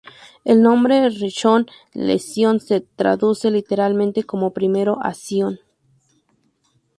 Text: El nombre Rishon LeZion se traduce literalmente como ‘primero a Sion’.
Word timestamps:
El 0.45 0.63
nombre 0.63 1.07
Rishon 1.11 1.67
LeZion 1.93 2.59
se 2.59 2.81
traduce 2.81 3.51
literalmente 3.51 4.23
como 4.23 4.51
‘primero 4.51 4.97
a 5.03 5.13
Sion’. 5.13 5.59